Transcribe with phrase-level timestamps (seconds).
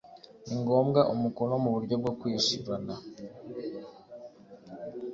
[0.45, 2.95] ni ngombwa umukono mu buryo bwo kwishyurana